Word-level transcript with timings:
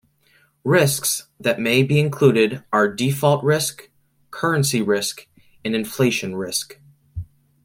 Risks 0.63 1.27
that 1.39 1.59
may 1.59 1.83
be 1.83 1.99
included 1.99 2.63
are 2.73 2.91
default 2.91 3.43
risk, 3.43 3.91
currency 4.31 4.81
risk, 4.81 5.27
and 5.63 5.75
inflation 5.75 6.35
risk. 6.35 6.79